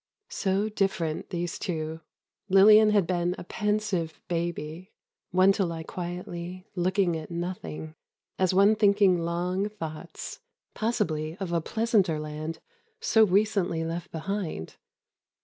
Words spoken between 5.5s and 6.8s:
to lie quietly,